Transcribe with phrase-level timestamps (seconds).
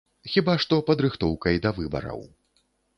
[0.35, 2.29] Хіба што падрыхтоўкай да выбараў.